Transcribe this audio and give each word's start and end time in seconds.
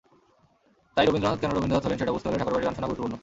তাই 0.95 1.05
রবীন্দ্রনাথ 1.05 1.39
কেন 1.41 1.51
রবীন্দ্রনাথ 1.51 1.83
হলেন, 1.85 1.99
সেটা 2.01 2.13
বুঝতে 2.15 2.27
হলেও 2.27 2.41
ঠাকুরবাড়ির 2.41 2.65
গান 2.65 2.75
শোনা 2.75 2.87
গুরুত্বপূর্ণ। 2.87 3.13